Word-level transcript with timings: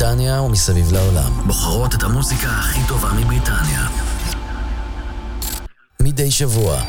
מבריטניה 0.00 0.42
ומסביב 0.42 0.92
לעולם. 0.92 1.32
בוחרות 1.46 1.94
את 1.94 2.02
המוסיקה 2.02 2.48
הכי 2.48 2.80
טובה 2.88 3.12
מבריטניה. 3.12 3.86
מדי 6.02 6.30
שבוע. 6.30 6.82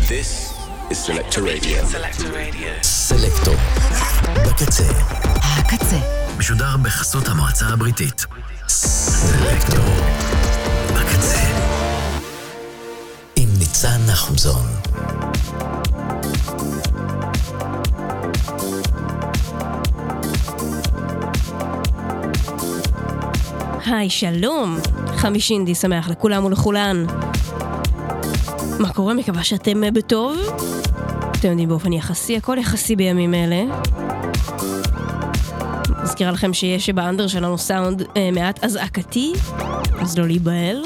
This 0.00 0.52
is 0.90 0.94
Selector 1.06 1.38
Radio. 1.38 1.96
סלקטור. 2.82 3.54
בקצה. 4.46 4.84
הקצה. 5.34 5.98
משודר 6.38 6.76
בחסות 6.82 7.28
המועצה 7.28 7.66
הבריטית. 7.66 8.26
סלקטור. 8.68 9.84
בקצה. 10.94 11.38
עם 13.36 13.48
ניצן 13.58 14.00
נחומזון. 14.06 14.77
היי, 23.90 24.10
שלום. 24.10 24.78
חמישי 25.16 25.54
אינדי 25.54 25.74
שמח 25.74 26.08
לכולם 26.08 26.44
ולכולן. 26.44 27.06
מה 28.78 28.92
קורה? 28.92 29.14
מקווה 29.14 29.44
שאתם 29.44 29.84
אה, 29.84 29.90
בטוב. 29.90 30.36
אתם 31.30 31.48
יודעים, 31.48 31.68
באופן 31.68 31.92
יחסי, 31.92 32.36
הכל 32.36 32.58
יחסי 32.58 32.96
בימים 32.96 33.34
אלה. 33.34 33.64
מזכירה 36.02 36.32
לכם 36.32 36.54
שיש 36.54 36.90
באנדר 36.90 37.26
שלנו 37.26 37.58
סאונד 37.58 38.02
אה, 38.16 38.30
מעט 38.32 38.64
אזעקתי, 38.64 39.32
אז 40.00 40.18
לא 40.18 40.26
להיבהל. 40.26 40.84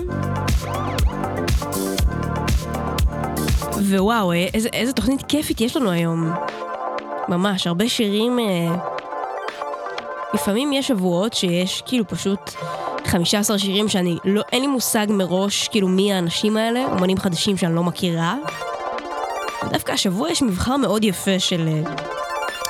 ווואו, 3.76 4.32
אה, 4.32 4.46
איזה, 4.54 4.68
איזה 4.72 4.92
תוכנית 4.92 5.22
כיפית 5.22 5.60
יש 5.60 5.76
לנו 5.76 5.90
היום. 5.90 6.32
ממש, 7.28 7.66
הרבה 7.66 7.88
שירים... 7.88 8.38
אה, 8.38 8.76
לפעמים 10.34 10.72
יש 10.72 10.88
שבועות 10.88 11.32
שיש 11.32 11.82
כאילו 11.86 12.08
פשוט 12.08 12.50
15 13.06 13.58
שירים 13.58 13.88
שאני 13.88 14.18
לא, 14.24 14.42
אין 14.52 14.60
לי 14.60 14.66
מושג 14.66 15.06
מראש 15.10 15.68
כאילו 15.68 15.88
מי 15.88 16.12
האנשים 16.12 16.56
האלה, 16.56 16.84
אומנים 16.84 17.18
חדשים 17.18 17.56
שאני 17.56 17.74
לא 17.74 17.82
מכירה. 17.82 18.34
ודווקא 19.66 19.92
השבוע 19.92 20.30
יש 20.30 20.42
מבחר 20.42 20.76
מאוד 20.76 21.04
יפה 21.04 21.38
של 21.38 21.68
אה, 21.68 21.94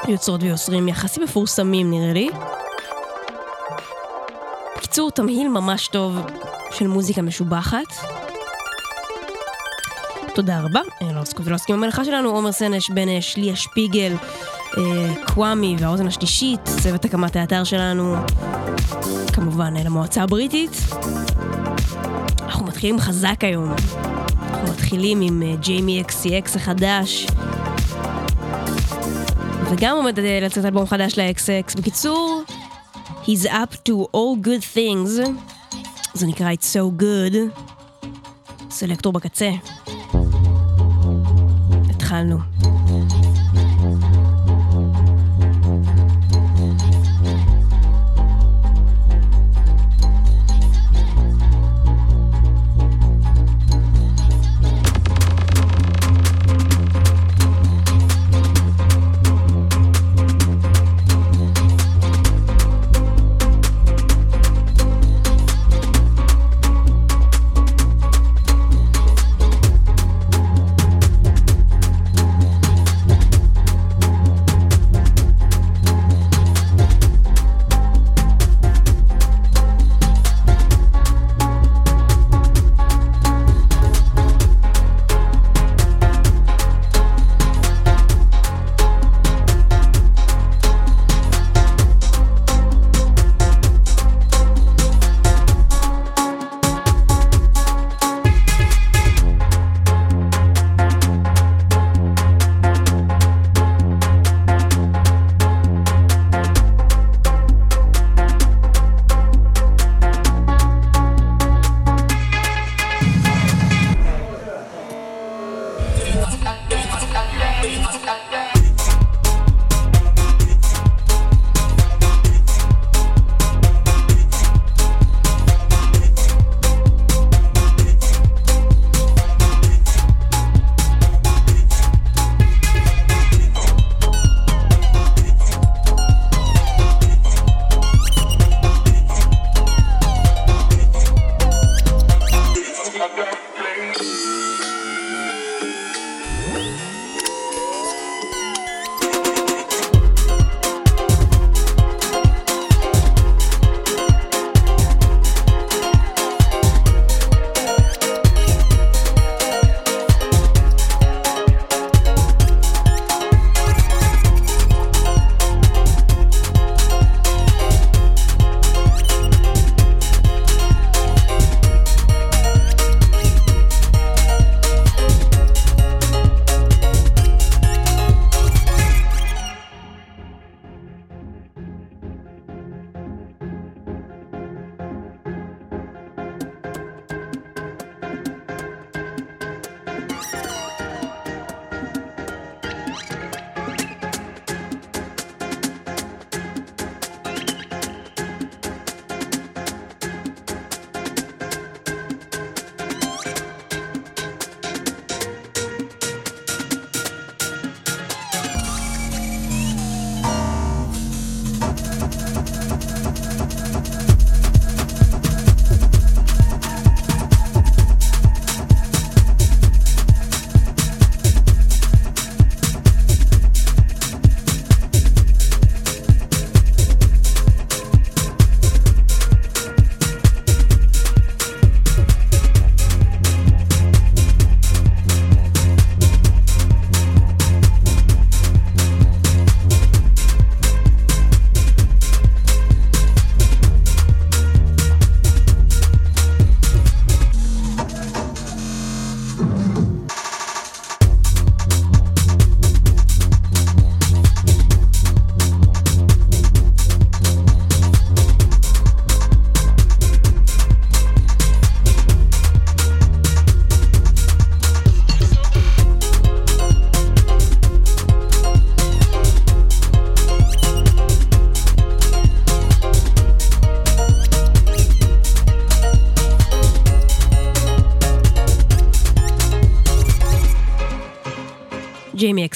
יוצרות 0.08 0.42
ויוצרים 0.42 0.88
יחסית 0.88 1.22
מפורסמים 1.22 1.90
נראה 1.90 2.12
לי. 2.12 2.28
בקיצור, 4.76 5.10
תמהיל 5.10 5.48
ממש 5.48 5.88
טוב 5.88 6.18
של 6.70 6.86
מוזיקה 6.86 7.22
משובחת. 7.22 7.86
תודה 10.34 10.60
רבה, 10.60 10.80
אה, 11.02 11.12
לא 11.12 11.20
עסקו 11.20 11.44
ולא 11.44 11.54
עסקים 11.54 11.76
במלאכה 11.76 12.04
שלנו, 12.04 12.30
עומר 12.30 12.52
סנש, 12.52 12.90
בן 12.90 13.08
אש, 13.08 13.36
ליה 13.36 13.56
שפיגל, 13.56 14.12
אה, 14.12 14.61
קוואמי 15.26 15.76
והאוזן 15.78 16.06
השלישית, 16.06 16.60
צוות 16.64 17.04
הקמת 17.04 17.36
האתר 17.36 17.64
שלנו, 17.64 18.14
כמובן 19.32 19.76
אה, 19.76 19.82
למועצה 19.84 20.22
הבריטית. 20.22 20.70
אנחנו 22.40 22.66
מתחילים 22.66 23.00
חזק 23.00 23.44
היום. 23.44 23.72
אנחנו 24.38 24.72
מתחילים 24.72 25.20
עם 25.20 25.42
אה, 25.42 25.56
ג'יימי 25.56 26.02
XCX 26.08 26.56
החדש, 26.56 27.26
וגם 29.70 29.96
עומד 29.96 30.18
אה, 30.18 30.38
לצאת 30.42 30.64
אלבום 30.64 30.86
חדש 30.86 31.18
ל-XX. 31.18 31.78
בקיצור, 31.80 32.42
He's 33.22 33.46
up 33.46 33.74
to 33.88 33.92
all 34.16 34.46
good 34.46 34.76
things. 34.76 35.30
זה 36.14 36.26
נקרא 36.26 36.52
It's 36.52 36.74
so 36.74 37.02
good. 37.02 37.36
סלקטור 38.70 39.12
בקצה. 39.12 39.50
התחלנו. 41.90 42.51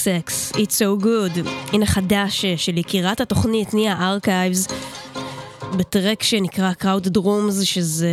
אקס, 0.09 0.53
It's 0.53 0.57
So 0.57 1.05
Good, 1.05 1.49
הנה 1.73 1.87
חדש 1.87 2.45
של 2.47 2.79
יקירת 2.79 3.21
התוכנית, 3.21 3.75
ניה 3.75 4.09
ארכייבס, 4.09 4.69
בטרק 5.77 6.23
שנקרא 6.23 6.73
Crowded 6.83 7.17
Rooms, 7.17 7.65
שזה 7.65 8.09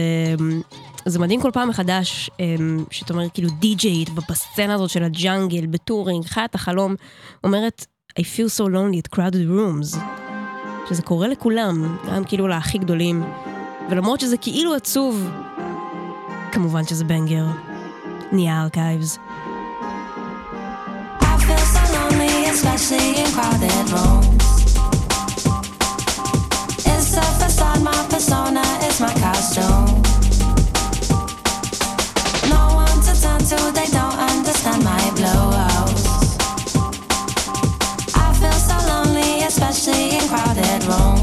זה 1.06 1.20
מדהים 1.20 1.42
כל 1.42 1.52
פעם 1.54 1.70
מחדש, 1.70 2.30
אמ, 2.40 2.86
שאתה 2.92 3.14
אומר 3.14 3.30
כאילו 3.30 3.50
די-ג'יית 3.60 4.10
בסצנה 4.10 4.74
הזאת 4.74 4.90
של 4.90 5.04
ה 5.04 5.11
jungle, 5.12 5.66
ב 5.66 5.72
touring, 5.72 6.26
חיה 6.26 6.46
את 6.46 6.56
החלום, 6.56 6.96
אומרת, 7.44 7.86
I 8.20 8.22
feel 8.22 8.60
so 8.60 8.64
lonely 8.64 9.08
at 9.08 9.16
crowded 9.16 9.50
rooms, 9.50 9.98
שזה 10.90 11.02
קורה 11.02 11.28
לכולם, 11.28 11.98
גם 12.08 12.24
כאילו 12.24 12.48
להכי 12.48 12.78
גדולים, 12.78 13.24
ולמרות 13.90 14.20
שזה 14.20 14.38
כאילו 14.38 14.76
עצוב, 14.76 15.30
כמובן 16.52 16.84
שזה 16.84 17.06
banger. 17.06 17.46
נהיה 18.32 18.62
ארכייבס. 18.62 19.18
Especially 22.54 23.20
in 23.20 23.32
crowded 23.32 23.90
rooms. 23.90 24.46
It's 26.86 27.18
a 27.18 27.26
facade, 27.40 27.82
my 27.82 28.08
persona 28.10 28.62
my 29.00 29.14
costume. 29.16 30.02
No 32.54 32.64
one 32.84 33.00
to 33.06 33.14
turn 33.24 33.42
to, 33.50 33.60
they 33.74 33.90
don't 34.00 34.18
understand 34.32 34.84
my 34.84 35.02
blowouts. 35.18 36.06
I 38.16 38.28
feel 38.40 38.60
so 38.70 38.78
lonely, 38.92 39.44
especially 39.44 40.18
in 40.18 40.28
crowded 40.30 40.84
rooms. 40.86 41.23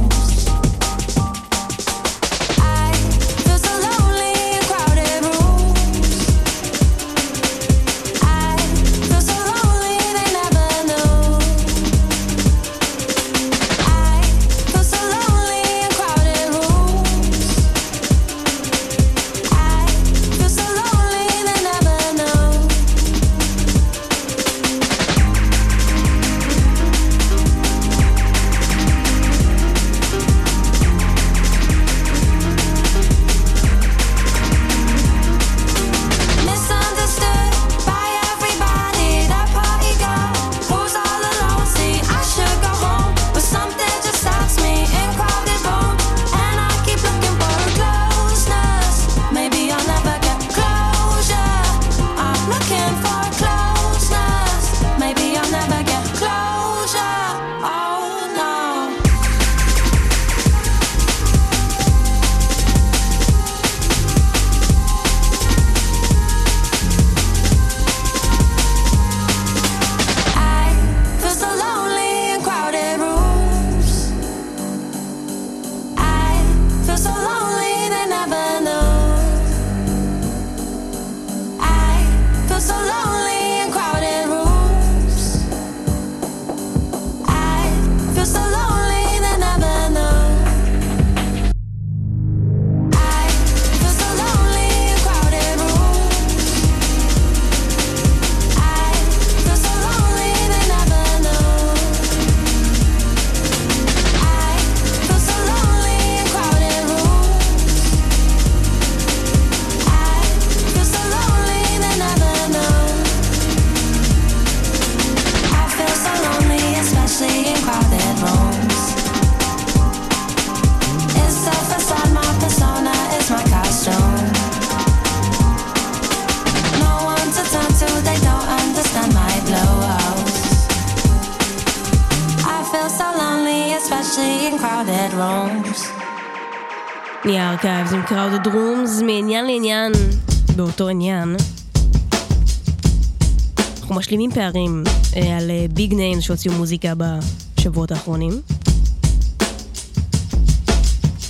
פערים 144.40 144.84
אה, 145.16 145.36
על 145.36 145.50
big 145.72 145.92
uh, 145.92 145.94
names 145.96 146.24
שהוציאו 146.24 146.54
מוזיקה 146.54 146.92
בשבועות 146.96 147.92
האחרונים. 147.92 148.40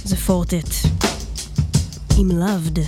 זה 0.05 0.17
Four 0.17 0.48
Tet 0.48 0.71
עם 2.19 2.31
Loved. 2.31 2.83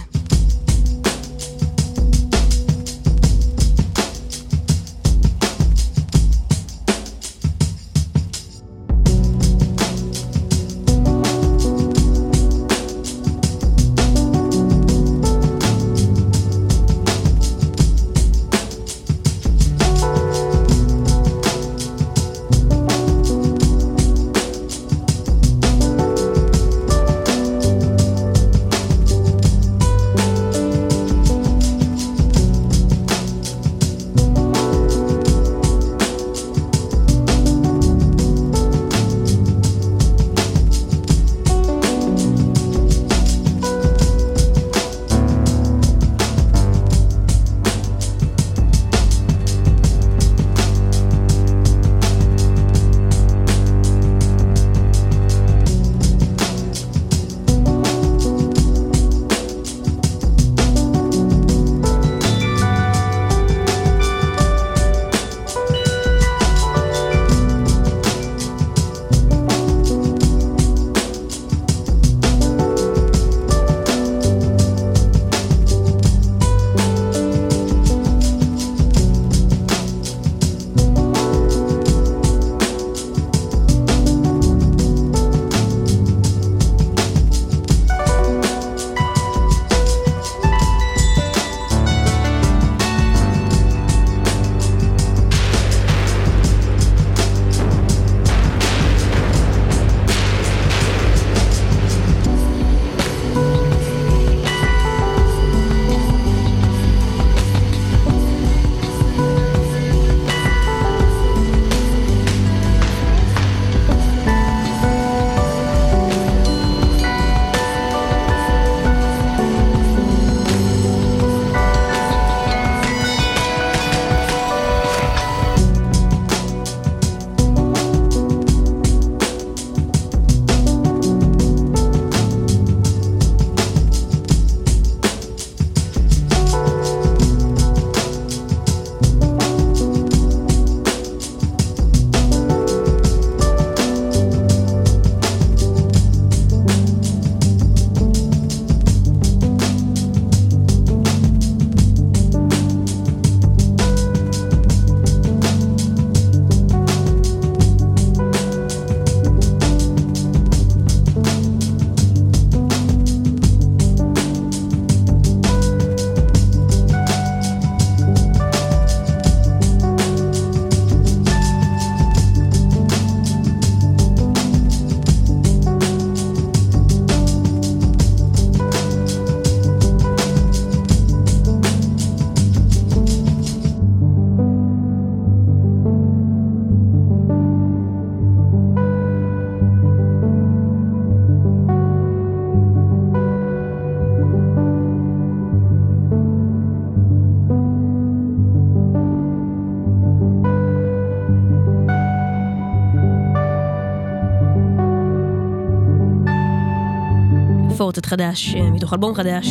הוצאת 207.93 208.07
חדש, 208.07 208.55
אה, 208.55 208.71
מתוך 208.71 208.93
אלבום 208.93 209.15
חדש, 209.15 209.47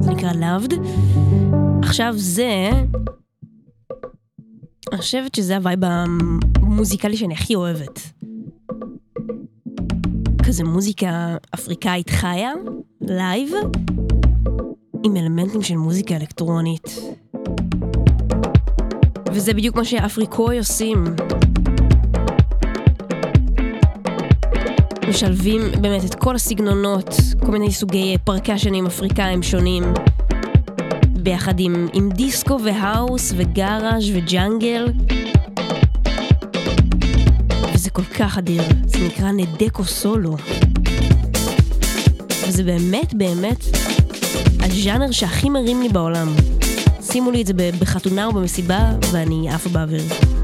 זה 0.00 0.10
נקרא 0.10 0.32
Loved. 0.32 0.74
עכשיו 1.82 2.12
זה, 2.16 2.70
אני 4.92 4.98
חושבת 4.98 5.34
שזה 5.34 5.56
הווייב 5.56 5.78
המוזיקלי 5.84 7.16
שאני 7.16 7.34
הכי 7.34 7.54
אוהבת. 7.54 8.00
כזה 10.46 10.64
מוזיקה 10.64 11.36
אפריקאית 11.54 12.10
חיה, 12.10 12.52
לייב, 13.00 13.50
עם 15.04 15.16
אלמנטים 15.16 15.62
של 15.62 15.76
מוזיקה 15.76 16.16
אלקטרונית. 16.16 16.98
וזה 19.32 19.54
בדיוק 19.54 19.76
מה 19.76 19.84
ש 19.84 19.99
Afriquoi 19.99 20.58
עושים. 20.58 21.04
משלבים 25.08 25.60
באמת 25.80 26.04
את 26.04 26.14
כל 26.14 26.34
הסגנונות, 26.34 27.14
כל 27.40 27.52
מיני 27.52 27.72
סוגי 27.72 28.16
פרקשנים 28.24 28.86
אפריקאים 28.86 29.42
שונים, 29.42 29.84
ביחד 31.06 31.60
עם, 31.60 31.88
עם 31.92 32.10
דיסקו 32.10 32.58
והאוס 32.64 33.32
וגאראז' 33.36 34.04
וג'אנגל. 34.14 34.92
וזה 37.74 37.90
כל 37.90 38.04
כך 38.04 38.38
אדיר, 38.38 38.62
זה 38.86 38.98
נקרא 39.06 39.32
נדקו 39.32 39.84
סולו. 39.84 40.36
וזה 42.48 42.62
באמת 42.62 43.14
באמת 43.14 43.64
הז'אנר 44.60 45.10
שהכי 45.10 45.48
מרים 45.48 45.82
לי 45.82 45.88
בעולם. 45.88 46.28
שימו 47.12 47.30
לי 47.30 47.42
את 47.42 47.46
זה 47.46 47.52
בחתונה 47.80 48.26
או 48.26 48.32
במסיבה 48.32 48.92
ואני 49.12 49.50
עפה 49.50 49.68
באוויר. 49.68 50.37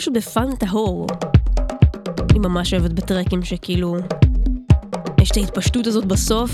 פשוט 0.00 0.14
בפאן 0.14 0.56
טהור. 0.56 1.06
אני 2.30 2.38
ממש 2.38 2.74
אוהבת 2.74 2.92
בטרקים 2.92 3.44
שכאילו... 3.44 3.96
יש 5.20 5.30
את 5.30 5.36
ההתפשטות 5.36 5.86
הזאת 5.86 6.04
בסוף, 6.04 6.50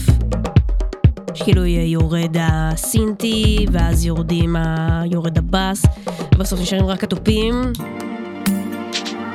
שכאילו 1.35 1.67
יורד 1.67 2.37
הסינטי, 2.41 3.67
ואז 3.73 4.05
יורדים 4.05 4.57
ה... 4.57 5.03
יורד 5.11 5.39
הבאס, 5.39 5.83
ובסוף 6.35 6.61
נשארים 6.61 6.87
רק 6.87 7.05
התופים. 7.05 7.55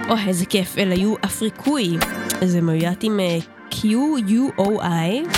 אוי, 0.10 0.28
איזה 0.28 0.46
כיף, 0.46 0.78
אלה 0.78 0.96
היו 0.96 1.16
אפריקוי. 1.26 1.98
זה 2.44 2.62
מיועט 2.62 3.04
עם 3.04 3.20
אה, 3.20 3.38
Q-U-O-I, 3.72 5.38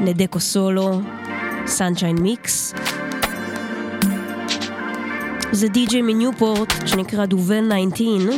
נדקו 0.00 0.40
סולו, 0.40 1.00
סנשיין 1.66 2.16
מיקס. 2.16 2.63
זה 5.54 5.68
די.ג'יי 5.68 6.02
מניופורט 6.02 6.72
שנקרא 6.86 7.26
דובן 7.26 7.64
19. 7.92 8.34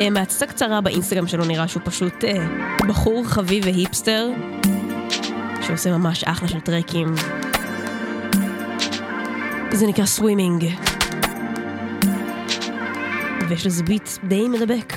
אה, 0.00 0.10
מהצצה 0.10 0.46
קצרה 0.46 0.80
באינסטגרם 0.80 1.26
שלו 1.26 1.44
נראה 1.44 1.68
שהוא 1.68 1.82
פשוט 1.84 2.24
אה, 2.24 2.46
בחור 2.88 3.24
חביב 3.26 3.64
והיפסטר, 3.64 4.30
שעושה 5.66 5.90
ממש 5.90 6.24
אחלה 6.24 6.48
של 6.48 6.60
טרקים. 6.60 7.14
זה 9.72 9.86
נקרא 9.86 10.06
סווימינג. 10.06 10.64
ויש 13.48 13.66
לזה 13.66 13.82
ביט 13.82 14.08
די 14.24 14.48
מדבק. 14.48 14.96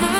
דובר 0.00 0.15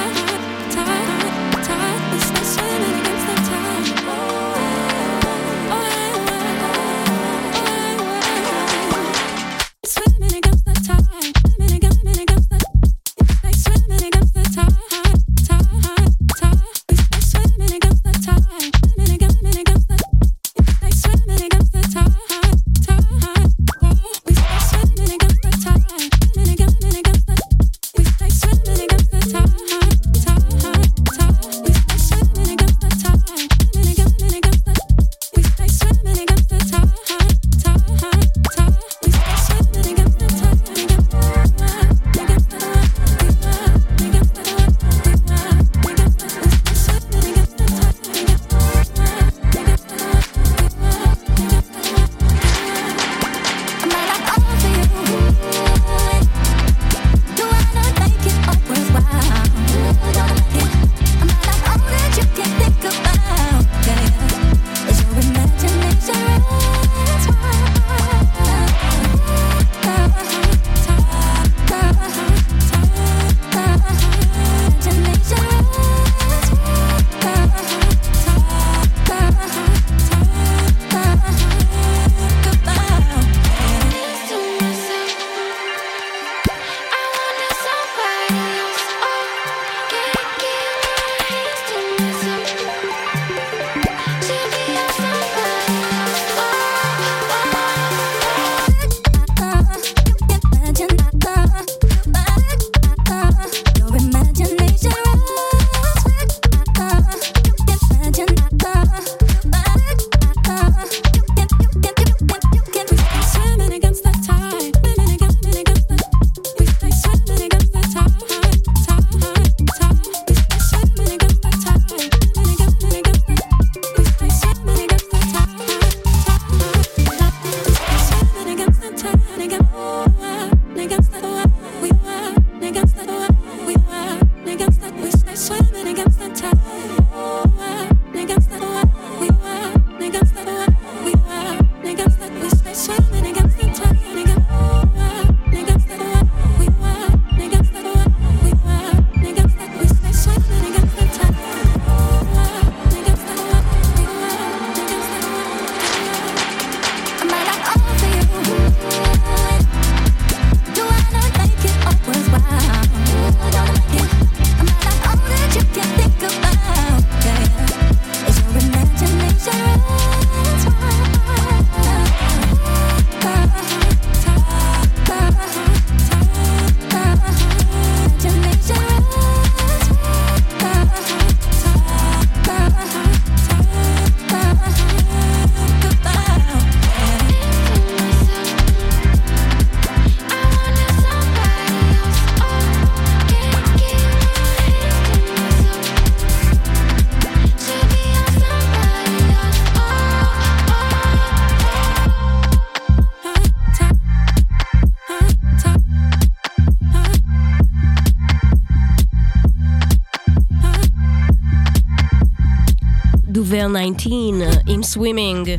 19 213.75 214.63
עם 214.67 214.83
Swimming. 214.83 215.51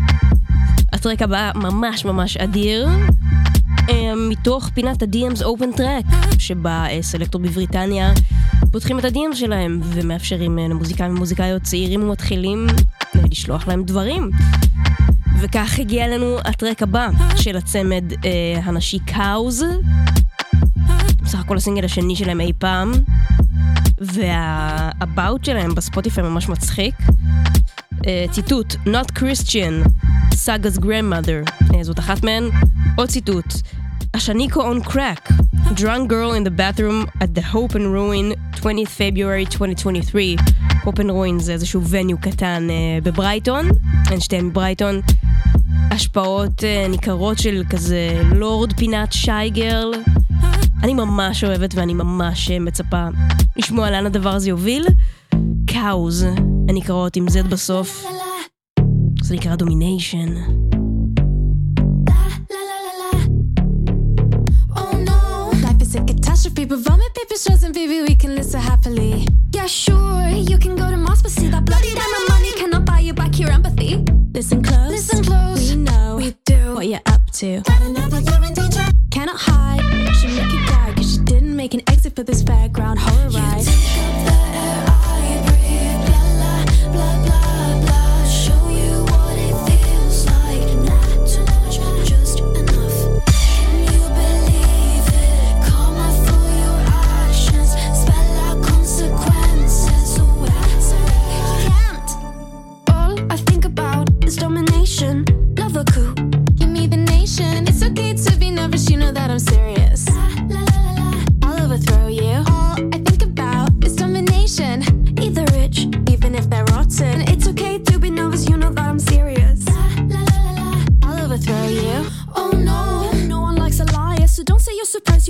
הטרק 0.93 1.21
הבא 1.21 1.51
ממש 1.55 2.05
ממש 2.05 2.37
אדיר. 2.37 2.87
אה, 3.89 4.13
מתוך 4.29 4.69
פינת 4.73 5.03
ה-DM's 5.03 5.41
Open 5.41 5.79
Track, 5.79 6.15
שבה 6.39 6.85
אה, 6.89 7.01
סלקטור 7.01 7.41
בבריטניה 7.41 8.13
פותחים 8.71 8.99
את 8.99 9.05
ה-DMs 9.05 9.35
שלהם 9.35 9.81
ומאפשרים 9.83 10.59
אה, 10.59 10.67
למוזיקאים 10.67 11.11
ומוזיקאיות 11.11 11.61
צעירים 11.61 12.03
ומתחילים 12.03 12.67
לשלוח 13.31 13.67
להם 13.67 13.83
דברים. 13.83 14.31
וכך 15.41 15.79
הגיע 15.79 16.05
אלינו 16.05 16.37
הטרק 16.45 16.83
הבא 16.83 17.09
של 17.35 17.57
הצמד 17.57 18.03
אה, 18.25 18.59
הנשי 18.63 18.99
קאוז. 18.99 19.65
בסך 21.23 21.39
הכל 21.39 21.57
הסינגל 21.57 21.85
השני 21.85 22.15
שלהם 22.15 22.41
אי 22.41 22.51
פעם. 22.57 22.91
והאבאוט 24.01 25.45
שלהם 25.45 25.75
בספוטיפיי 25.75 26.23
ממש 26.23 26.49
מצחיק. 26.49 26.95
אה, 28.07 28.25
ציטוט, 28.31 28.73
Not 28.73 29.19
Christian, 29.19 29.89
Saga's 30.33 30.79
grandmother, 30.79 31.51
אה, 31.75 31.83
זאת 31.83 31.99
אחת 31.99 32.23
מהן. 32.23 32.43
עוד 32.97 33.09
ציטוט, 33.09 33.53
Ashaniko 34.17 34.57
on 34.57 34.81
crack, 34.81 35.29
drunk 35.75 36.09
girl 36.09 36.33
in 36.33 36.43
the 36.43 36.49
bathroom 36.49 37.05
at 37.23 37.35
the 37.35 37.41
Hope 37.53 37.75
and 37.75 37.87
Ruin, 37.93 38.33
20th 38.55 38.89
February 38.89 39.45
2023. 39.45 40.35
Hope 40.85 40.99
and 40.99 41.09
Ruin 41.09 41.39
זה 41.39 41.53
איזשהו 41.53 41.81
וניו 41.89 42.17
קטן 42.17 42.67
אה, 42.69 42.99
בברייטון, 43.03 43.69
הן 44.05 44.19
שתיהן 44.19 44.45
מברייטון. 44.45 45.01
השפעות 45.91 46.63
אה, 46.63 46.87
ניכרות 46.89 47.39
של 47.39 47.63
כזה 47.69 48.21
לורד 48.35 48.73
פינת 48.73 49.13
שייגרל. 49.13 49.93
אני 50.83 50.93
ממש 50.93 51.43
אוהבת 51.43 51.75
ואני 51.75 51.93
ממש 51.93 52.51
מצפה 52.51 53.07
לשמוע 53.55 53.91
לאן 53.91 54.05
הדבר 54.05 54.33
הזה 54.33 54.49
יוביל. 54.49 54.85
קאוז, 55.65 56.25
הן 56.68 56.74
נקראות 56.74 57.16
עם 57.16 57.26
Z 57.28 57.48
בסוף. 57.48 58.06
זה 59.22 59.34
נקרא 59.34 59.56
דומיניישן. 59.56 60.34
catastrophe, 66.42 66.64
but 66.68 66.78
vomit 66.78 67.14
paper 67.14 67.36
shows 67.36 67.62
and 67.62 67.74
baby 67.74 68.02
we 68.02 68.14
can 68.14 68.34
listen 68.34 68.60
happily. 68.60 69.26
Yeah, 69.54 69.66
sure, 69.66 70.26
you 70.28 70.58
can 70.58 70.74
go 70.76 70.90
to 70.90 70.96
Moscow, 70.96 71.24
but 71.24 71.32
see 71.32 71.48
that 71.48 71.64
bloody 71.64 71.92
diamond 71.94 72.28
money 72.28 72.52
cannot 72.52 72.84
buy 72.84 73.00
you 73.00 73.14
back 73.14 73.38
your 73.38 73.50
empathy. 73.50 74.04
Listen 74.34 74.62
close, 74.62 74.90
listen 74.90 75.24
close. 75.24 75.70
We 75.70 75.76
know, 75.76 76.16
we 76.16 76.34
do 76.44 76.74
what 76.74 76.86
you're 76.86 77.06
up 77.06 77.30
to. 77.34 77.60
Gotta 77.60 77.88
know 77.90 78.08
that 78.08 78.22
you're 78.28 78.44
in 78.44 78.54
danger. 78.54 78.86
Cannot 79.10 79.36
hide, 79.38 79.75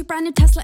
Brand 0.08 0.24
new 0.24 0.32
Tesla 0.32 0.64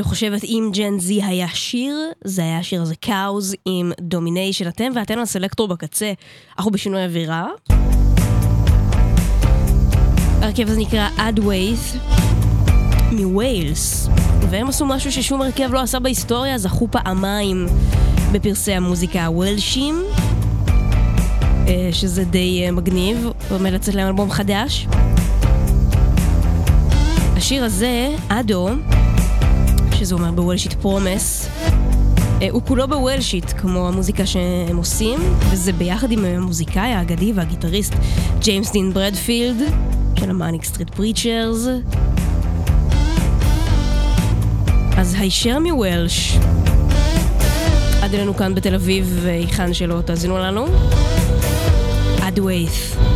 כאילו 0.00 0.08
חושבת 0.08 0.44
אם 0.44 0.70
Gen 0.72 0.98
Z 0.98 1.22
היה 1.22 1.48
שיר, 1.48 1.96
זה 2.24 2.42
היה 2.42 2.58
השיר 2.58 2.82
הזה 2.82 2.94
קאוז 2.96 3.54
עם 3.66 3.92
Domination. 4.00 4.68
אתם 4.68 4.92
ואתן 4.94 5.18
על 5.18 5.24
סלקטור 5.24 5.68
בקצה, 5.68 6.12
אנחנו 6.58 6.70
בשינוי 6.70 7.04
אווירה. 7.04 7.46
ההרכב 10.42 10.68
הזה 10.68 10.80
נקרא 10.80 11.08
Adwaith 11.16 11.78
מוויילס, 13.12 14.08
והם 14.50 14.68
עשו 14.68 14.86
משהו 14.86 15.12
ששום 15.12 15.42
הרכב 15.42 15.72
לא 15.72 15.80
עשה 15.80 15.98
בהיסטוריה, 15.98 16.58
זכו 16.58 16.88
פעמיים 16.90 17.66
בפרסי 18.32 18.72
המוזיקה 18.72 19.26
הוולשים, 19.26 20.02
אה, 21.68 21.88
שזה 21.92 22.24
די 22.24 22.62
אה, 22.66 22.70
מגניב, 22.70 23.28
עומד 23.50 23.72
לצאת 23.72 23.94
להם 23.94 24.06
אלבום 24.06 24.30
חדש. 24.30 24.86
השיר 27.36 27.64
הזה, 27.64 28.16
Addo, 28.28 28.68
שזה 30.00 30.14
אומר 30.14 30.30
בוולשית 30.30 30.72
promise. 30.72 31.48
אה, 32.42 32.48
הוא 32.50 32.62
כולו 32.62 32.88
בוולשית, 32.88 33.52
כמו 33.58 33.88
המוזיקה 33.88 34.26
שהם 34.26 34.76
עושים, 34.76 35.18
וזה 35.50 35.72
ביחד 35.72 36.12
עם 36.12 36.24
המוזיקאי 36.24 36.92
האגדי 36.92 37.32
והגיטריסט 37.32 37.94
ג'יימס 38.38 38.72
דין 38.72 38.92
ברדפילד, 38.92 39.56
של 40.18 40.30
ה 40.30 40.36
Manic 40.36 40.64
Street 40.64 40.90
Preachers. 40.90 41.66
אז 44.96 45.16
הישר 45.18 45.58
מוולש, 45.58 46.38
עד 48.02 48.14
אלינו 48.14 48.36
כאן 48.36 48.54
בתל 48.54 48.74
אביב, 48.74 49.26
היכן 49.26 49.74
שלא 49.74 50.00
תאזינו 50.00 50.38
לנו. 50.38 50.66
עד 52.22 52.38
ויית'. 52.38 53.09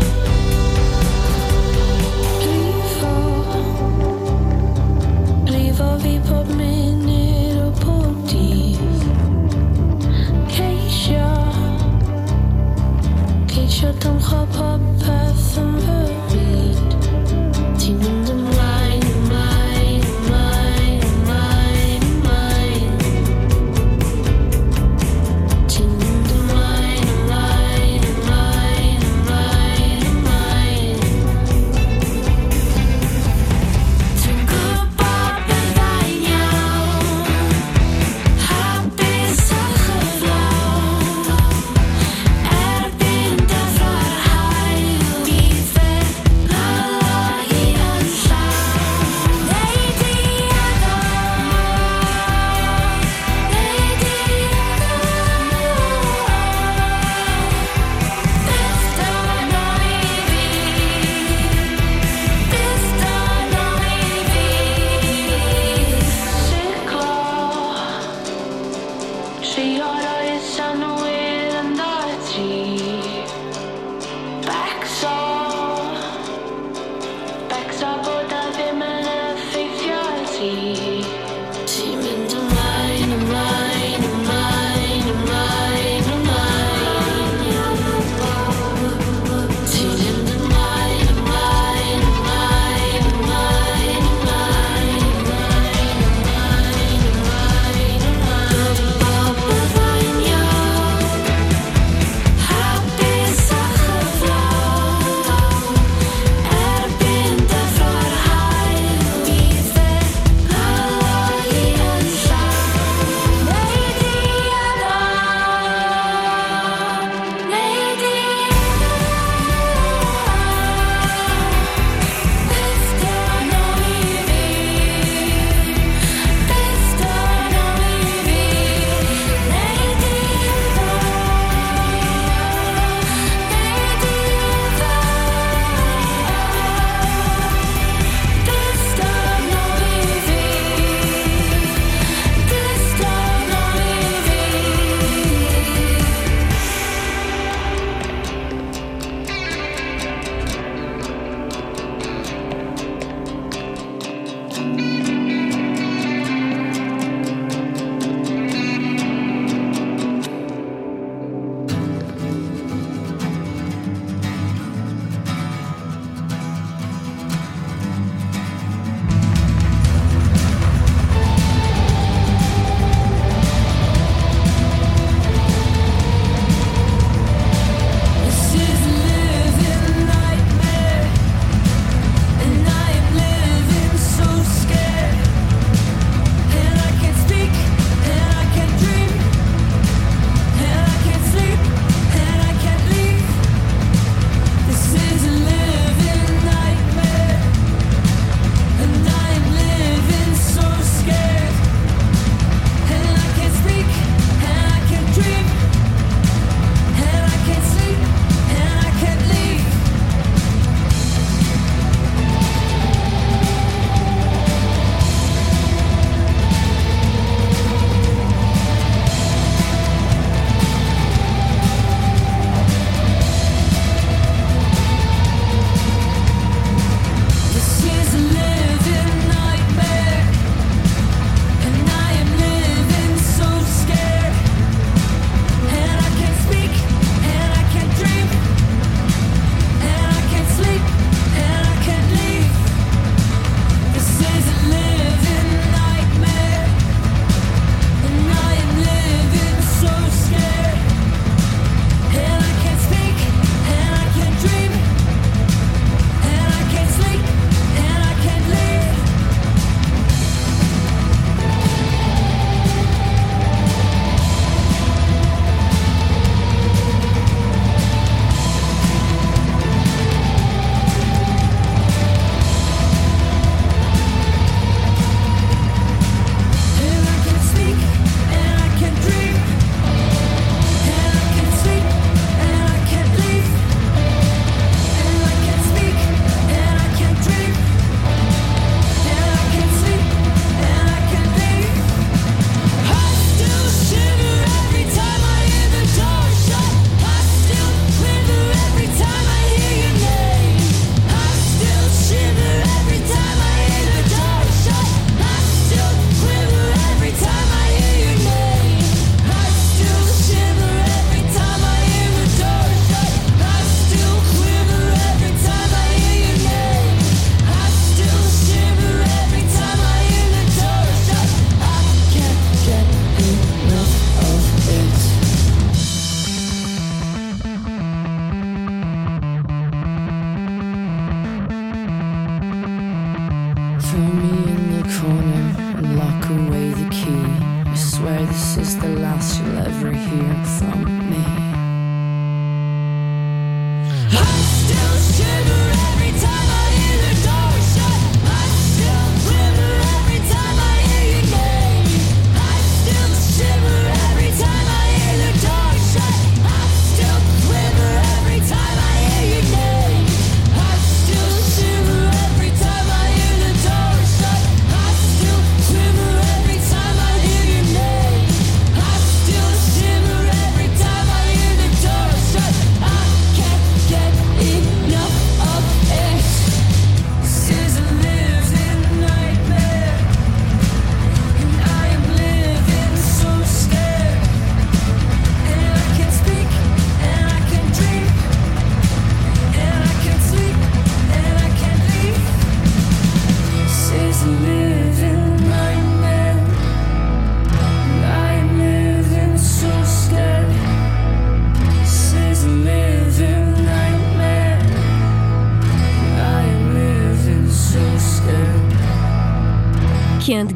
je 13.85 13.93
tomberai 13.99 14.47
pas, 14.57 14.79
pas 15.05 15.84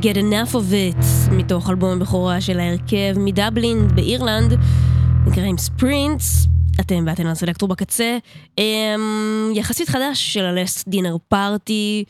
Get 0.02 0.16
Enough 0.16 0.54
of 0.54 0.72
It, 0.72 1.32
מתוך 1.32 1.70
אלבום 1.70 1.90
הבכורה 1.90 2.40
של 2.40 2.60
ההרכב 2.60 3.14
מדבלין 3.16 3.88
באירלנד, 3.94 4.58
נקראים 5.26 5.58
ספרינטס. 5.58 6.46
אתם 6.80 7.04
באתם 7.04 7.26
לסלקטור 7.26 7.68
בקצה, 7.68 8.18
um, 8.60 8.62
יחסית 9.54 9.88
חדש 9.88 10.34
של 10.34 10.44
הלסט 10.44 10.88
דינר 10.88 11.16
פארטי, 11.28 12.04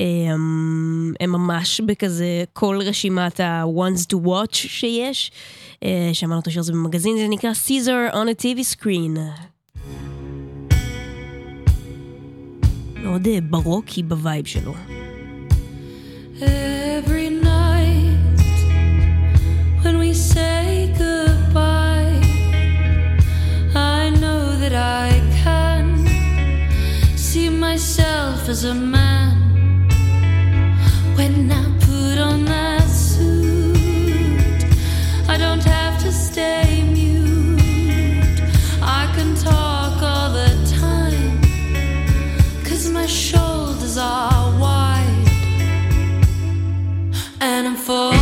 אמ, 0.00 1.12
הם 1.20 1.32
ממש 1.32 1.80
בכזה 1.80 2.44
כל 2.52 2.78
רשימת 2.84 3.40
ה-ones 3.40 4.06
to 4.12 4.26
watch 4.26 4.54
שיש, 4.54 5.32
uh, 5.74 5.86
שמענו 6.12 6.40
אותו 6.40 6.50
שיר 6.50 6.62
זה 6.62 6.72
במגזין, 6.72 7.16
זה 7.16 7.26
נקרא 7.30 7.50
Caesar 7.66 8.14
on 8.14 8.16
a 8.16 8.42
TV 8.42 8.76
screen. 8.76 9.18
מאוד 12.96 13.26
אה, 13.26 13.38
ברוקי 13.40 14.02
בווייב 14.02 14.46
שלו. 14.46 14.74
Hey. 16.40 16.81
as 28.52 28.64
a 28.64 28.74
man 28.74 29.34
when 31.16 31.50
I 31.50 31.64
put 31.80 32.18
on 32.18 32.44
that 32.44 32.86
suit. 32.86 33.76
I 35.26 35.38
don't 35.38 35.64
have 35.64 36.00
to 36.02 36.12
stay 36.12 36.82
mute. 36.92 38.42
I 38.82 39.10
can 39.16 39.34
talk 39.34 40.02
all 40.02 40.30
the 40.40 40.52
time, 40.82 41.40
cause 42.62 42.90
my 42.90 43.06
shoulders 43.06 43.96
are 43.96 44.60
wide 44.60 45.28
and 47.40 47.68
I'm 47.68 47.76
full. 47.76 48.21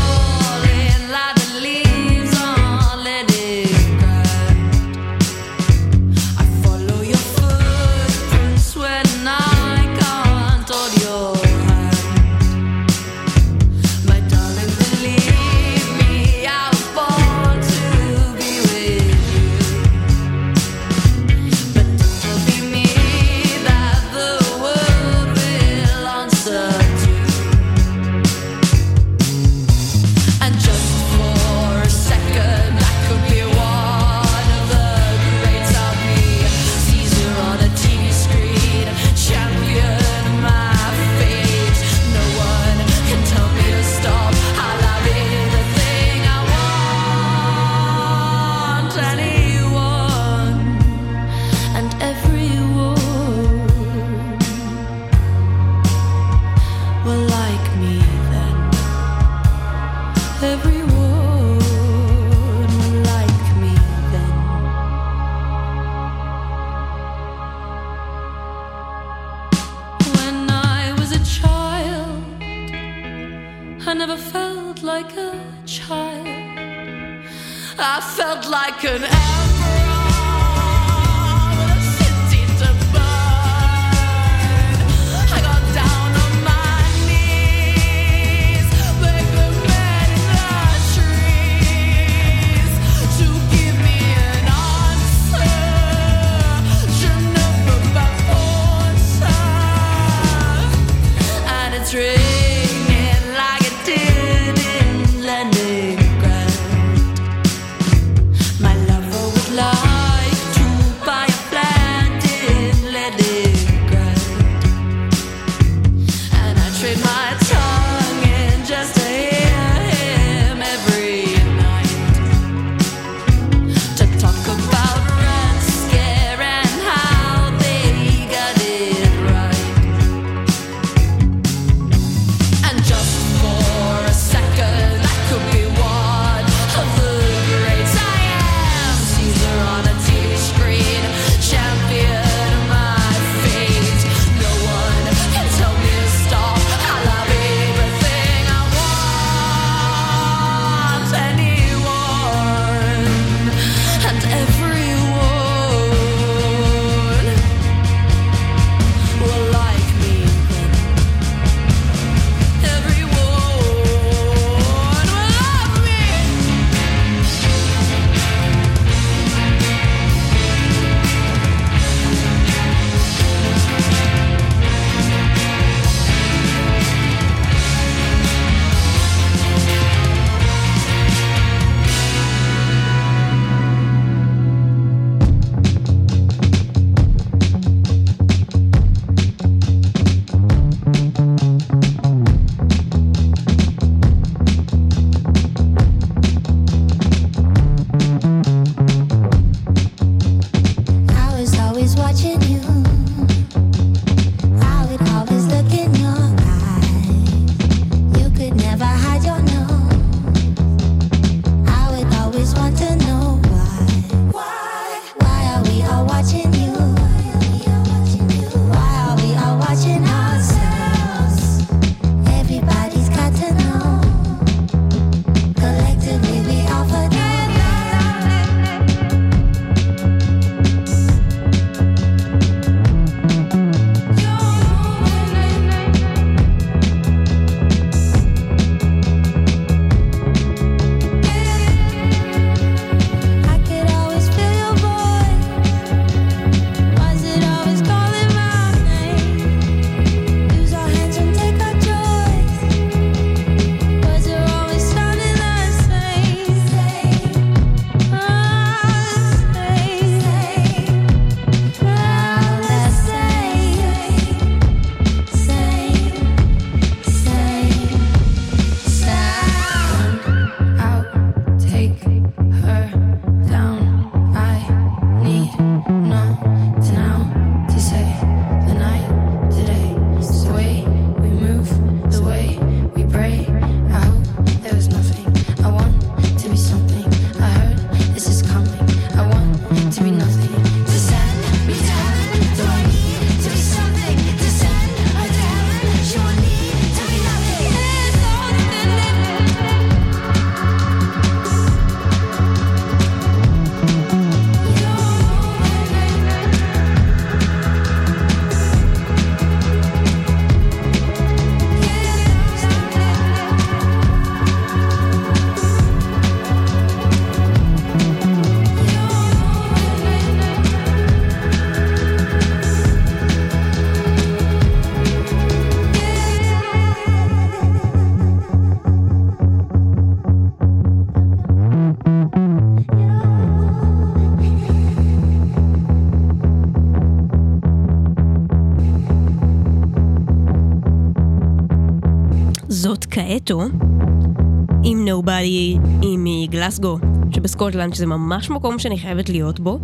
סקוטלנד, 347.60 347.94
שזה 347.94 348.06
ממש 348.06 348.50
מקום 348.50 348.78
שאני 348.78 348.98
חייבת 348.98 349.28
להיות 349.28 349.60
בו. 349.60 349.78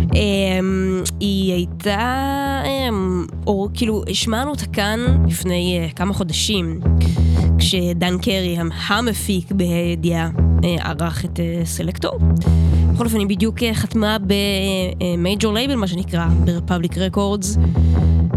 Um, 0.00 0.14
היא 1.20 1.52
הייתה, 1.52 2.62
אמ, 2.64 3.26
um, 3.28 3.34
או 3.46 3.68
כאילו, 3.74 4.02
השמענו 4.10 4.50
אותה 4.50 4.66
כאן 4.66 5.00
לפני 5.28 5.88
uh, 5.90 5.96
כמה 5.96 6.14
חודשים, 6.14 6.80
כשדן 7.58 8.18
קרי, 8.18 8.56
המפיק 8.86 9.52
בידיעה, 9.52 10.30
אה, 10.64 10.76
ערך 10.80 11.24
את 11.24 11.38
uh, 11.38 11.66
סלקטור. 11.66 12.18
בכל 12.94 13.04
אופן, 13.04 13.18
היא 13.18 13.26
בדיוק 13.26 13.58
uh, 13.58 13.74
חתמה 13.74 14.16
ב 14.20 14.42
major 14.42 15.54
label, 15.54 15.74
מה 15.74 15.86
שנקרא, 15.86 16.26
ב 16.44 16.50
Republic 16.50 16.98
Records, 16.98 17.58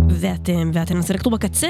ואתם, 0.09 0.71
ואתם 0.73 0.97
הסלקטור 0.97 1.31
בקצה. 1.31 1.69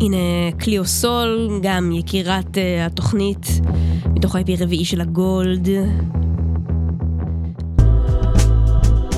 הנה 0.00 0.16
קליאו 0.58 0.84
סול, 0.84 1.60
גם 1.62 1.92
יקירת 1.92 2.56
uh, 2.56 2.86
התוכנית, 2.86 3.60
מתוך 4.06 4.36
ה-IP 4.36 4.62
רביעי 4.62 4.84
של 4.84 5.00
הגולד. 5.00 5.68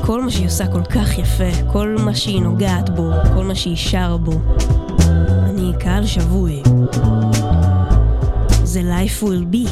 כל 0.01 0.23
מה 0.23 0.31
שהיא 0.31 0.47
עושה 0.47 0.67
כל 0.67 0.85
כך 0.85 1.19
יפה, 1.19 1.71
כל 1.73 1.97
מה 2.05 2.15
שהיא 2.15 2.41
נוגעת 2.41 2.97
בו, 2.97 3.11
כל 3.35 3.45
מה 3.45 3.55
שהיא 3.55 3.77
שר 3.77 4.17
בו. 4.17 4.33
אני 5.45 5.73
קהל 5.81 6.07
שבוי. 6.07 6.63
זה 8.65 8.81
Life 8.81 9.23
will 9.23 9.55
be 9.55 9.71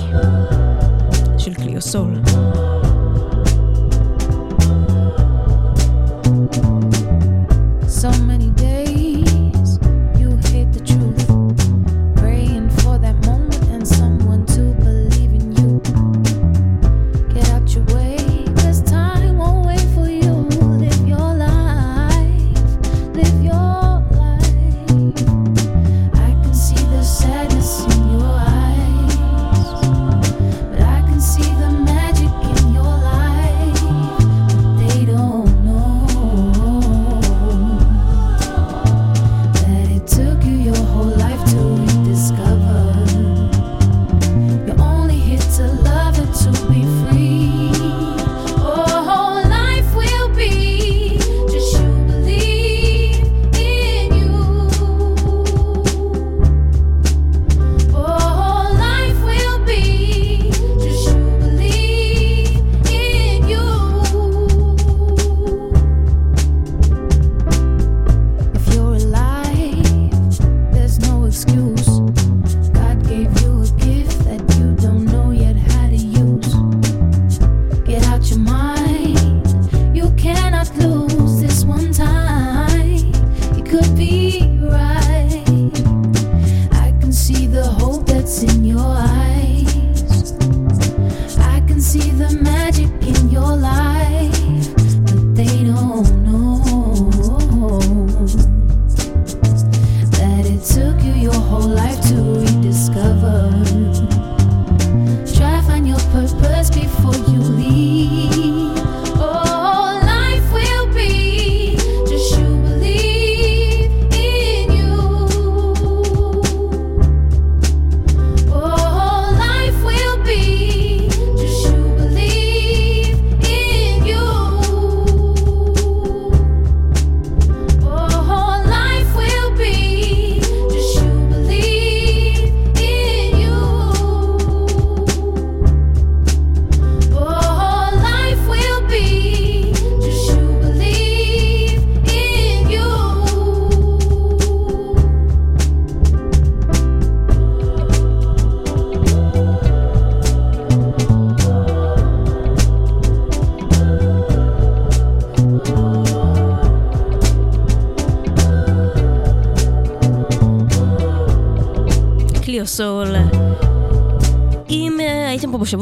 של 1.39 1.55
קליאו 1.55 1.81
סול. 1.81 2.15
So 8.01 8.11
many 8.31 8.49
days 8.61 8.80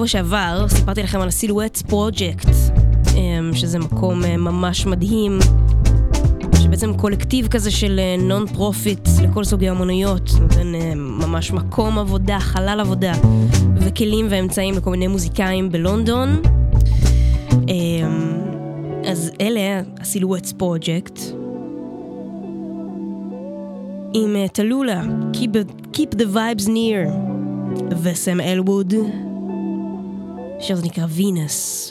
שעבר 0.08 0.66
סיפרתי 0.68 1.02
לכם 1.02 1.20
על 1.20 1.28
ה 1.28 1.33
Silhouettes 1.33 1.82
אמ, 1.82 1.88
פרוג'קט, 1.88 2.48
שזה 3.54 3.78
מקום 3.78 4.24
אה, 4.24 4.36
ממש 4.36 4.86
מדהים, 4.86 5.38
שבעצם 6.62 6.96
קולקטיב 6.96 7.48
כזה 7.48 7.70
של 7.70 7.98
אה, 7.98 8.16
non 8.22 8.46
profit 8.46 9.08
לכל 9.22 9.44
סוגי 9.44 9.70
אמנויות, 9.70 10.30
נותן 10.40 10.74
אה, 10.74 10.94
ממש 10.94 11.52
מקום 11.52 11.98
עבודה, 11.98 12.40
חלל 12.40 12.80
עבודה, 12.80 13.12
וכלים 13.74 14.26
ואמצעים 14.30 14.74
לכל 14.74 14.90
מיני 14.90 15.06
מוזיקאים 15.06 15.72
בלונדון. 15.72 16.42
אמ, 17.68 18.38
אז 19.06 19.30
אלה 19.40 19.80
ה 20.00 20.05
Silhouettes 20.05 20.52
Project. 20.52 21.20
עם 24.14 24.36
תלולה, 24.52 25.02
Keep, 25.32 25.56
Keep 25.96 26.14
the 26.14 26.34
Vibes 26.34 26.66
Near, 26.66 27.10
וסם 28.02 28.40
אלווד. 28.40 28.94
Angelica 30.70 31.06
Venus. 31.06 31.87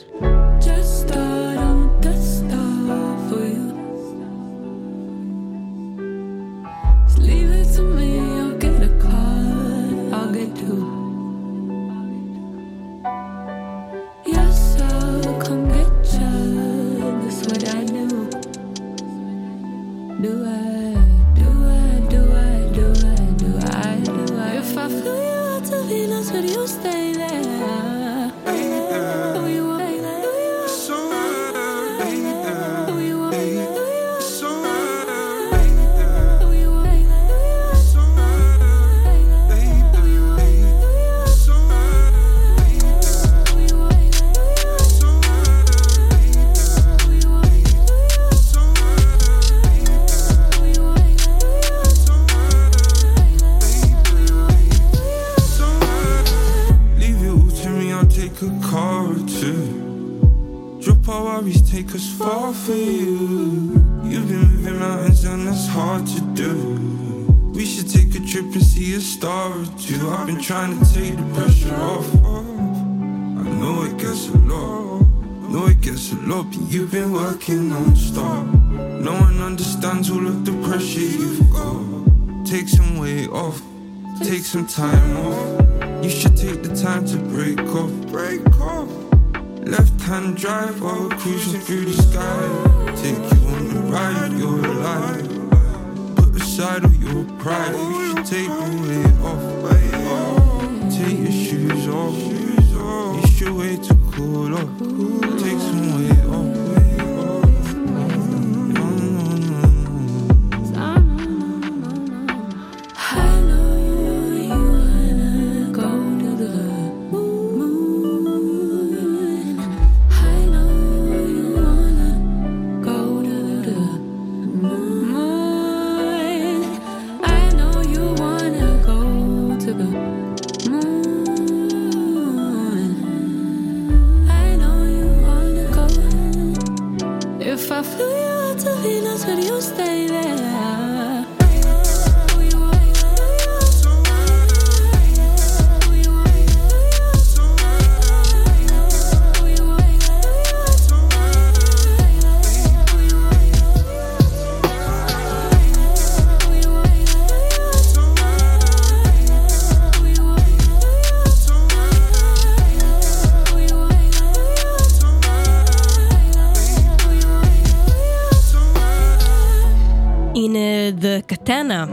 טאנה, 171.48 171.86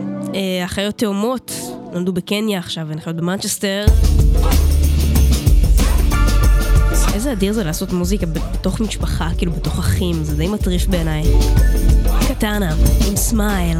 אחיות 0.64 0.98
תאומות, 0.98 1.52
נולדו 1.92 2.12
בקניה 2.12 2.58
עכשיו, 2.58 2.92
הן 2.92 3.00
חיות 3.00 3.16
במנצ'סטר. 3.16 3.86
איזה 7.14 7.32
אדיר 7.32 7.52
זה 7.52 7.64
לעשות 7.64 7.92
מוזיקה 7.92 8.26
בתוך 8.26 8.80
משפחה, 8.80 9.28
כאילו 9.38 9.52
בתוך 9.52 9.78
אחים, 9.78 10.24
זה 10.24 10.36
די 10.36 10.48
מטריף 10.48 10.86
בעיניי. 10.86 11.22
קטנה, 12.28 12.74
עם 13.08 13.16
Smile. 13.16 13.78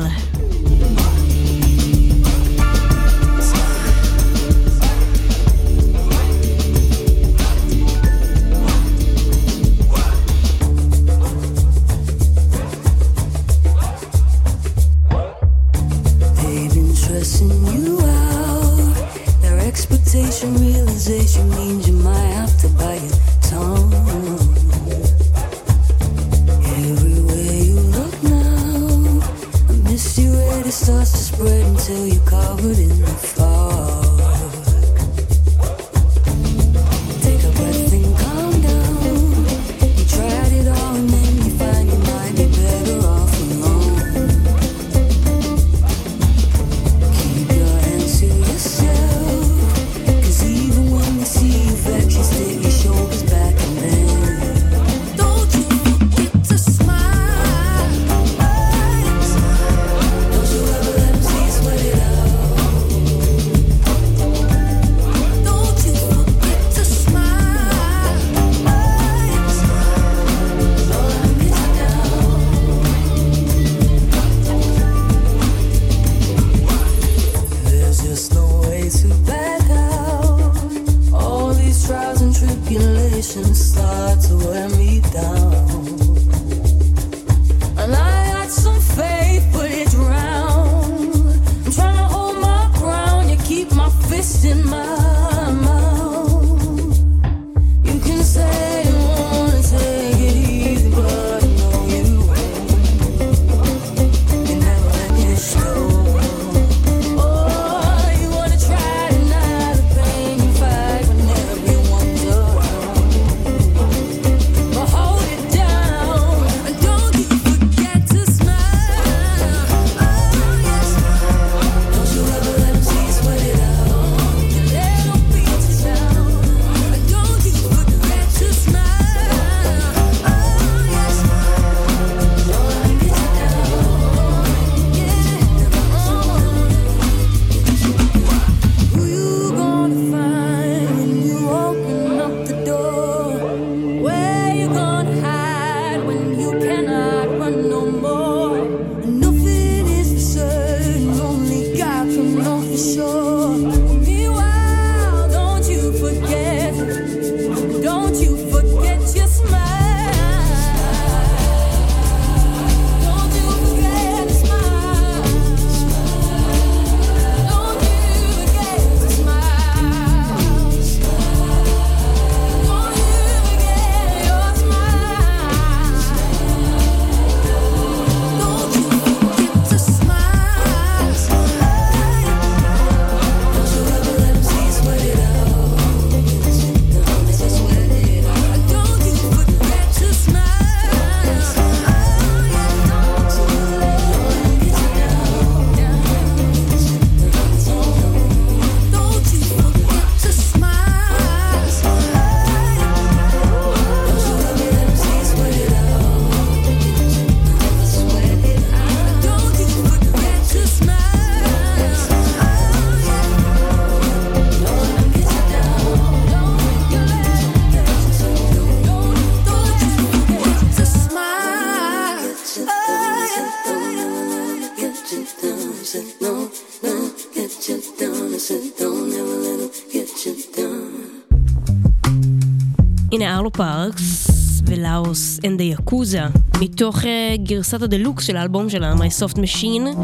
ארלו 233.44 233.52
פארקס 233.52 234.28
ו 234.66 234.81
Lous 234.81 235.40
and 235.46 235.53
the 235.53 235.60
Yakuza 235.60 236.20
מתוך 236.60 236.98
uh, 236.98 237.06
גרסת 237.42 237.82
הדלוקס 237.82 238.24
של 238.24 238.36
האלבום 238.36 238.70
שלה, 238.70 238.94
My 238.94 239.22
Soft 239.22 239.34
Machine. 239.34 239.98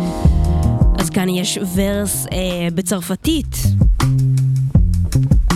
אז 0.99 1.11
כאן 1.11 1.28
יש 1.28 1.59
verse 1.74 2.26
uh, 2.26 2.30
בצרפתית 2.74 3.57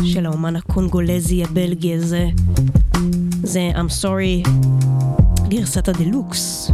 של 0.04 0.26
האומן 0.26 0.56
הקונגולזי 0.56 1.44
הבלגי 1.44 1.94
הזה. 1.94 2.28
זה 3.42 3.70
I'm 3.74 4.02
sorry, 4.02 4.48
גרסת 5.48 5.88
הדלוקס. 5.88 6.70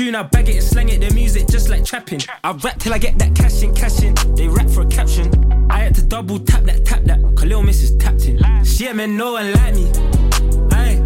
tune, 0.00 0.14
I 0.14 0.22
bag 0.22 0.48
it 0.48 0.56
and 0.56 0.64
slang 0.64 0.88
it. 0.88 1.00
The 1.00 1.12
music 1.14 1.46
just 1.48 1.68
like 1.68 1.84
trapping. 1.84 2.20
I 2.42 2.52
rap 2.52 2.78
till 2.78 2.94
I 2.94 2.98
get 2.98 3.18
that 3.18 3.34
cash 3.34 3.62
in, 3.62 3.74
cash 3.74 4.02
in. 4.02 4.14
They 4.34 4.48
rap 4.48 4.68
for 4.70 4.82
a 4.82 4.86
caption. 4.86 5.26
I 5.70 5.78
had 5.80 5.94
to 5.96 6.02
double 6.02 6.38
tap 6.38 6.62
that, 6.64 6.86
tap 6.86 7.02
that. 7.04 7.18
Khalil 7.36 7.48
little 7.48 7.62
miss 7.62 7.82
is 7.82 7.94
tapped 7.96 8.24
in. 8.24 8.38
She 8.64 8.86
ain't 8.86 8.96
man, 8.96 9.16
no 9.16 9.32
one 9.32 9.52
like 9.52 9.74
me. 9.74 9.86
Aye, 10.72 10.96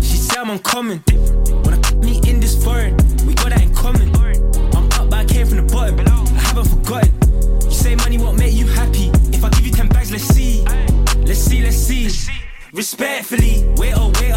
she 0.00 0.16
say 0.26 0.38
I'm 0.38 0.50
uncommon. 0.50 1.02
Wanna 1.64 1.78
me 2.06 2.20
in 2.28 2.38
this 2.40 2.62
foreign, 2.62 2.94
we 3.26 3.32
got 3.34 3.50
that 3.50 3.62
in 3.62 3.74
common. 3.74 4.14
I'm 4.76 4.92
up, 5.00 5.08
but 5.10 5.14
I 5.14 5.24
came 5.24 5.46
from 5.46 5.58
the 5.66 5.72
bottom. 5.72 6.00
I 6.00 6.40
haven't 6.48 6.68
forgotten. 6.68 7.12
You 7.64 7.74
say 7.82 7.94
money 7.96 8.18
won't 8.18 8.38
make 8.38 8.52
you 8.52 8.66
happy. 8.66 9.10
If 9.32 9.42
I 9.42 9.48
give 9.50 9.64
you 9.66 9.72
10 9.72 9.88
bags, 9.88 10.10
let's 10.12 10.24
see. 10.24 10.64
Let's 11.28 11.40
see, 11.40 11.62
let's 11.62 11.76
see. 11.76 12.10
Respectfully, 12.74 13.64
wait, 13.76 13.94
oh, 13.96 14.12
wait, 14.20 14.32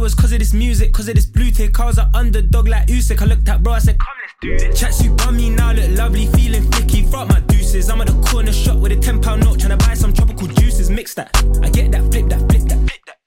followers 0.00 0.14
cause 0.14 0.32
of 0.32 0.38
this 0.38 0.54
music, 0.54 0.94
cause 0.94 1.08
of 1.08 1.14
this 1.14 1.26
blue 1.26 1.50
tick. 1.50 1.78
I 1.78 1.84
was 1.84 1.98
an 1.98 2.08
underdog 2.14 2.68
like 2.68 2.86
Usyk. 2.86 3.20
I 3.20 3.26
looked 3.26 3.46
at 3.50 3.62
bro, 3.62 3.74
I 3.74 3.80
said, 3.80 3.98
come 3.98 4.16
let's 4.22 4.34
do 4.40 4.68
this. 4.68 4.80
Chats 4.80 5.04
you 5.04 5.14
me 5.30 5.50
now 5.50 5.72
look 5.72 5.90
lovely, 5.90 6.26
feeling 6.28 6.62
flicky. 6.62 7.08
Front 7.10 7.28
my 7.30 7.40
deuces. 7.40 7.90
I'm 7.90 8.00
at 8.00 8.06
the 8.06 8.14
corner 8.30 8.50
shop 8.50 8.78
with 8.78 8.92
a 8.92 8.96
ten 8.96 9.20
pound 9.20 9.44
note, 9.44 9.60
trying 9.60 9.78
to 9.78 9.86
buy 9.86 9.92
some 9.92 10.14
tropical 10.14 10.46
juices. 10.46 10.88
Mix 10.88 11.12
that. 11.14 11.30
I 11.62 11.68
get 11.68 11.92
that, 11.92 12.10
flip 12.10 12.30
that 12.30 12.49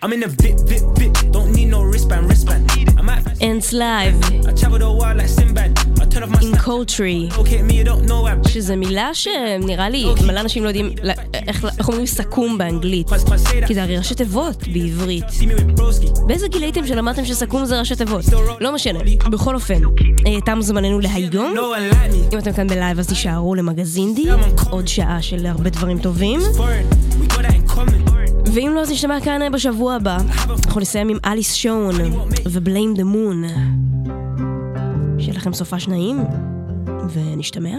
I'm 0.03 0.11
in 0.11 0.21
a 0.23 0.27
VIP, 0.27 0.59
VIP, 0.67 0.83
VIP. 0.97 1.31
Don't 1.31 1.53
need 1.55 1.69
no 1.69 1.81
wristband, 1.81 2.27
wristband. 2.27 2.69
I'm 2.97 3.07
at 3.07 3.41
Ends 3.41 3.71
live. 3.71 4.15
I 4.45 4.51
travel 4.51 4.79
the 4.79 4.91
world 4.91 5.15
like 5.15 5.29
Sinbad. 5.29 5.79
In 6.41 6.57
culture, 6.57 7.03
שזה 8.47 8.75
מילה 8.75 9.09
שנראה 9.13 9.89
לי, 9.89 10.05
מלא 10.27 10.39
אנשים 10.39 10.63
לא 10.63 10.67
יודעים 10.69 10.89
איך 11.47 11.87
אומרים 11.87 12.05
סכו"ם 12.05 12.57
באנגלית, 12.57 13.07
כי 13.67 13.73
זה 13.73 13.83
הרי 13.83 13.97
ראשי 13.97 14.15
תיבות 14.15 14.67
בעברית. 14.73 15.25
באיזה 16.27 16.47
גיל 16.47 16.63
הייתם 16.63 16.87
שלמדתם 16.87 17.25
שסכו"ם 17.25 17.65
זה 17.65 17.79
ראשי 17.79 17.95
תיבות? 17.95 18.25
לא 18.59 18.73
משנה, 18.73 18.99
בכל 19.29 19.55
אופן, 19.55 19.81
אה, 20.27 20.41
תם 20.45 20.61
זמננו 20.61 20.99
להיום. 20.99 21.55
אם 22.33 22.37
אתם 22.37 22.53
כאן 22.53 22.67
בלייב 22.67 22.99
אז 22.99 23.07
תישארו 23.07 23.55
למגזין 23.55 24.15
די, 24.15 24.25
עוד 24.69 24.87
שעה 24.87 25.21
של 25.21 25.45
הרבה 25.45 25.69
דברים 25.69 25.99
טובים. 25.99 26.39
ואם 28.53 28.71
לא, 28.75 28.81
אז 28.81 28.91
נשתמע 28.91 29.21
כאן 29.21 29.51
בשבוע 29.51 29.95
הבא. 29.95 30.17
אנחנו 30.65 30.81
נסיים 30.81 31.09
עם 31.09 31.17
אליס 31.25 31.53
שון 31.53 31.95
ו-Blame 32.45 32.97
the 32.97 33.03
Moon. 33.03 33.51
שיהיה 35.19 35.37
לכם 35.37 35.53
סופה 35.53 35.79
שניים, 35.79 36.17
ונשתמע. 37.13 37.77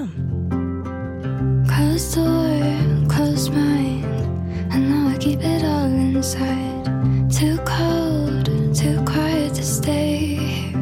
Close 1.66 2.14
door, 2.14 3.10
close 3.14 3.48
mind, 3.48 4.06
and 4.72 4.82
now 4.90 5.04
I 5.14 5.16
keep 5.24 5.40
it 5.54 5.62
all 5.72 5.92
inside. 6.08 6.84
Too 7.38 7.56
cold, 7.74 8.46
too 8.80 8.98
quiet 9.12 9.50
to 9.58 9.64
stay 9.78 10.14
here. 10.46 10.72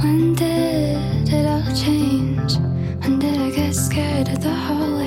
When 0.00 0.22
did 0.42 1.28
it 1.38 1.46
all 1.52 1.68
change? 1.84 2.52
When 3.00 3.14
did 3.22 3.36
I 3.46 3.48
get 3.58 3.72
scared 3.86 4.28
of 4.34 4.38
the 4.46 4.54
hallway? 4.64 5.05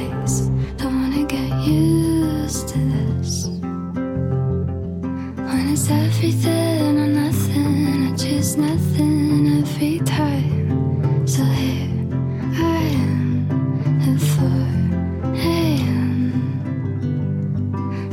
It's 5.82 5.89
everything 5.89 6.99
or 6.99 7.07
nothing. 7.07 8.11
I 8.11 8.15
choose 8.17 8.57
nothing 8.57 9.59
every 9.59 9.99
time. 9.99 11.25
So 11.25 11.41
here 11.41 11.88
I 12.51 12.82
am 13.05 13.47
at 14.01 14.19
I 14.19 14.67
a.m. 15.38 16.57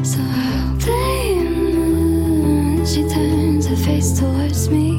So 0.04 0.20
I'll 0.22 0.76
blame 0.78 1.72
the 1.72 1.86
moon. 1.96 2.86
She 2.86 3.02
turns 3.08 3.66
her 3.66 3.74
face 3.74 4.16
towards 4.16 4.68
me. 4.70 4.95